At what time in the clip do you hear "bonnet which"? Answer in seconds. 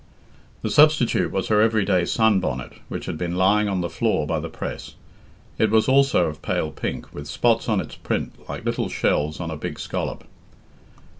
2.39-3.05